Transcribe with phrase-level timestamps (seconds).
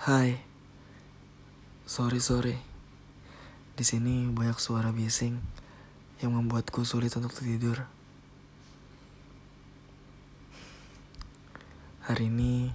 [0.00, 0.40] Hai.
[1.84, 2.56] Sorry, sorry.
[3.76, 5.36] Di sini banyak suara bising
[6.24, 7.84] yang membuatku sulit untuk tidur.
[12.08, 12.72] Hari ini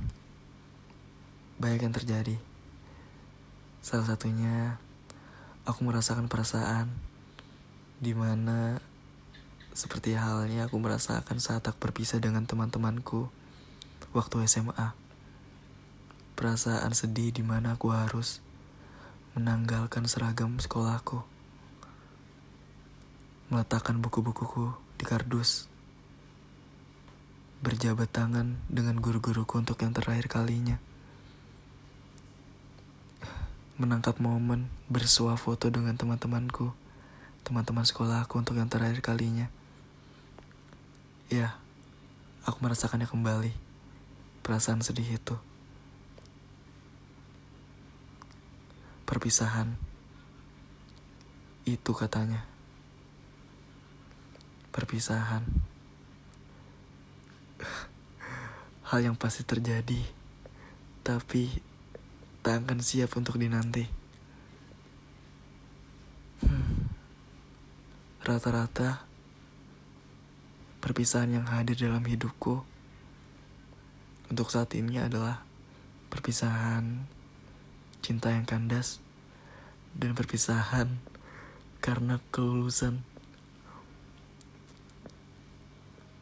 [1.58, 2.38] banyak yang terjadi.
[3.82, 4.78] Salah satunya
[5.66, 6.94] aku merasakan perasaan
[7.98, 8.78] di mana
[9.74, 13.34] seperti halnya aku merasakan saat aku berpisah dengan teman-temanku
[14.14, 15.05] waktu SMA.
[16.36, 18.44] Perasaan sedih di mana aku harus
[19.40, 21.24] menanggalkan seragam sekolahku.
[23.48, 25.72] Meletakkan buku-bukuku di kardus.
[27.64, 30.76] Berjabat tangan dengan guru-guruku untuk yang terakhir kalinya.
[33.80, 36.76] Menangkap momen bersuah foto dengan teman-temanku,
[37.48, 39.48] teman-teman sekolahku untuk yang terakhir kalinya.
[41.32, 41.56] Ya,
[42.44, 43.56] aku merasakannya kembali.
[44.44, 45.55] Perasaan sedih itu.
[49.26, 49.74] Perpisahan.
[51.66, 52.46] Itu katanya.
[54.70, 55.42] Perpisahan.
[58.94, 59.98] Hal yang pasti terjadi,
[61.02, 61.50] tapi
[62.46, 63.90] tak akan siap untuk dinanti.
[66.46, 66.86] Hmm.
[68.22, 69.10] Rata-rata
[70.86, 72.62] perpisahan yang hadir dalam hidupku
[74.30, 75.42] untuk saat ini adalah
[76.14, 77.10] perpisahan
[78.06, 79.02] cinta yang kandas,
[79.96, 81.00] dan perpisahan
[81.80, 83.00] karena kelulusan.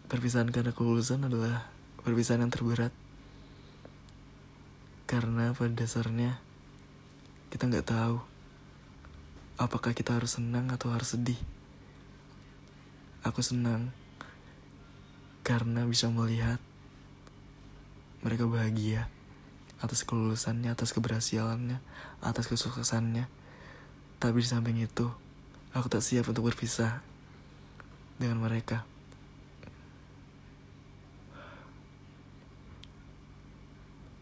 [0.06, 1.68] Perpisahan karena kelulusan adalah
[2.06, 2.94] perpisahan yang terberat.
[5.10, 6.38] Karena pada dasarnya
[7.50, 8.18] kita nggak tahu
[9.58, 11.38] apakah kita harus senang atau harus sedih.
[13.26, 13.90] Aku senang
[15.42, 16.62] karena bisa melihat
[18.24, 19.12] mereka bahagia
[19.84, 21.84] atas kelulusannya, atas keberhasilannya,
[22.24, 23.28] atas kesuksesannya.
[24.24, 25.12] Tapi di samping itu,
[25.76, 27.04] aku tak siap untuk berpisah
[28.16, 28.88] dengan mereka.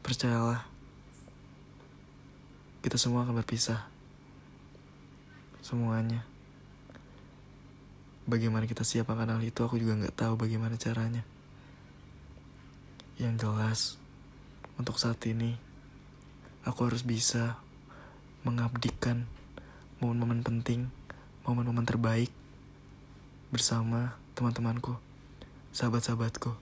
[0.01, 0.65] Percayalah,
[2.81, 3.85] kita semua akan berpisah.
[5.61, 6.25] Semuanya.
[8.25, 11.21] Bagaimana kita siap akan hal itu, aku juga nggak tahu bagaimana caranya.
[13.21, 13.79] Yang jelas,
[14.81, 15.61] untuk saat ini,
[16.65, 17.61] aku harus bisa
[18.41, 19.29] mengabdikan
[20.01, 20.89] momen-momen penting,
[21.45, 22.33] momen-momen terbaik
[23.53, 24.97] bersama teman-temanku,
[25.77, 26.57] sahabat-sahabatku,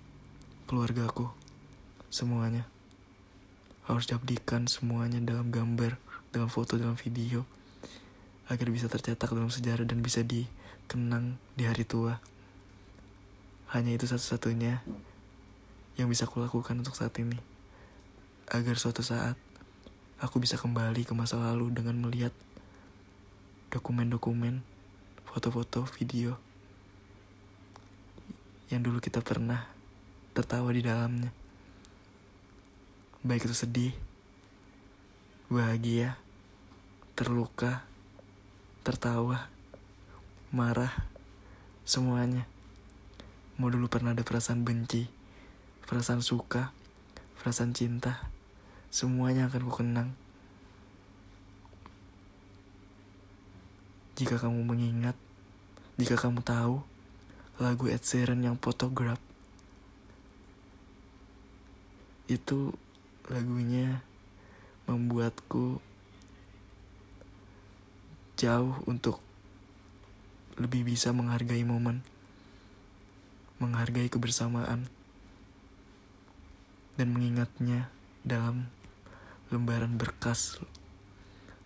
[0.67, 1.31] keluargaku,
[2.11, 2.67] semuanya.
[3.87, 5.95] Harus diabdikan semuanya dalam gambar,
[6.35, 7.47] dalam foto, dalam video,
[8.51, 12.19] agar bisa tercetak dalam sejarah dan bisa dikenang di hari tua.
[13.71, 14.83] Hanya itu satu-satunya
[15.95, 17.39] yang bisa kulakukan untuk saat ini
[18.51, 19.39] agar suatu saat
[20.19, 22.35] aku bisa kembali ke masa lalu dengan melihat
[23.69, 24.65] dokumen-dokumen,
[25.29, 26.41] foto-foto, video
[28.73, 29.69] yang dulu kita pernah
[30.33, 31.29] tertawa di dalamnya.
[33.21, 33.93] Baik itu sedih,
[35.53, 36.17] bahagia,
[37.13, 37.85] terluka,
[38.81, 39.53] tertawa,
[40.49, 41.05] marah,
[41.85, 42.49] semuanya.
[43.61, 45.05] Mau dulu pernah ada perasaan benci,
[45.85, 46.73] perasaan suka,
[47.37, 48.33] perasaan cinta,
[48.89, 50.17] semuanya akan ku kenang.
[54.19, 55.15] Jika kamu mengingat,
[55.95, 56.83] jika kamu tahu
[57.55, 59.23] lagu Ed Sheeran yang Photograph,
[62.27, 62.75] itu
[63.31, 64.03] lagunya
[64.91, 65.79] membuatku
[68.35, 69.23] jauh untuk
[70.59, 72.03] lebih bisa menghargai momen,
[73.63, 74.91] menghargai kebersamaan,
[76.99, 77.87] dan mengingatnya
[78.27, 78.67] dalam
[79.47, 80.59] lembaran berkas,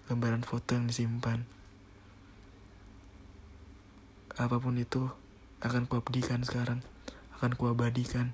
[0.06, 1.63] lembaran foto yang disimpan.
[4.34, 5.14] Apa pun itu
[5.62, 6.82] akan kuabdikan sekarang,
[7.38, 8.34] akan kuabadikan.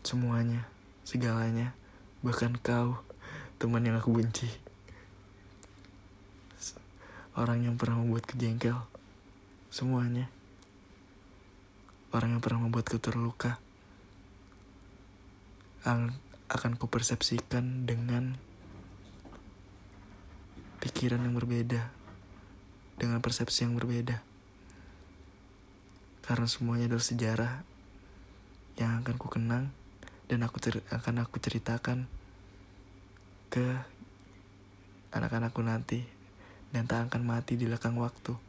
[0.00, 0.64] Semuanya,
[1.04, 1.76] segalanya,
[2.24, 3.04] bahkan kau,
[3.60, 4.48] teman yang aku benci.
[7.36, 8.80] Orang yang pernah membuat kejengkel,
[9.68, 10.32] semuanya.
[12.14, 13.60] Orang yang pernah membuatku terluka.
[15.84, 18.40] Akan kupersepsikan dengan
[20.80, 21.92] pikiran yang berbeda,
[22.96, 24.24] dengan persepsi yang berbeda.
[26.24, 27.54] Karena semuanya adalah sejarah
[28.80, 29.68] yang akan ku kenang
[30.24, 30.56] dan aku
[30.88, 32.08] akan aku ceritakan
[33.52, 33.76] ke
[35.12, 36.00] anak-anakku nanti
[36.72, 38.43] dan tak akan mati di belakang waktu.